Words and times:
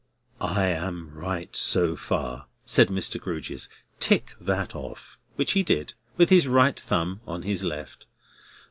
"I 0.41 0.65
am 0.65 1.11
right 1.13 1.55
so 1.55 1.95
far," 1.95 2.47
said 2.65 2.87
Mr. 2.87 3.21
Grewgious. 3.21 3.69
"Tick 3.99 4.33
that 4.41 4.75
off;" 4.75 5.19
which 5.35 5.51
he 5.51 5.61
did, 5.61 5.93
with 6.17 6.31
his 6.31 6.47
right 6.47 6.79
thumb 6.79 7.21
on 7.27 7.43
his 7.43 7.63
left. 7.63 8.07